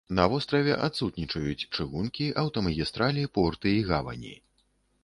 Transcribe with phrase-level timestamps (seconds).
[0.19, 4.35] На востраве адсутнічаюць чыгункі, аўтамагістралі, порты і гавані.